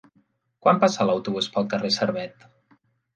Quan 0.67 0.79
passa 0.83 1.05
l'autobús 1.09 1.49
pel 1.57 1.67
carrer 1.73 1.91
Servet? 1.99 2.49